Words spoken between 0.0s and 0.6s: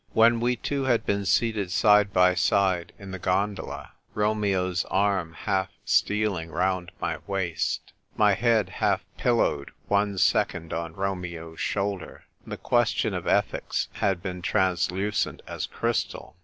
When we